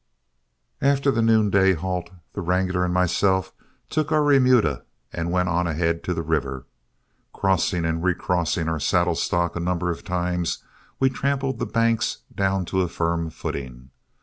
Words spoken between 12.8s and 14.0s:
a firm footing.